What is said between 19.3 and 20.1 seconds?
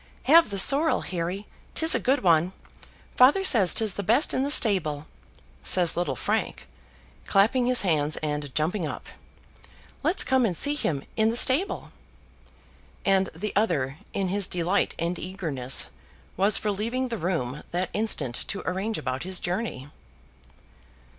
journey.